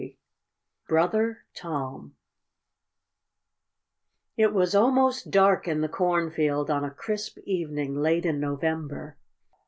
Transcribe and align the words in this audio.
XXIV 0.01 0.15
BROTHER 0.89 1.45
TOM 1.53 2.15
It 4.35 4.51
was 4.51 4.73
almost 4.73 5.29
dark 5.29 5.67
in 5.67 5.81
the 5.81 5.87
cornfield 5.89 6.71
on 6.71 6.83
a 6.83 6.89
crisp 6.89 7.37
evening 7.45 7.95
late 7.95 8.25
in 8.25 8.39
November. 8.39 9.17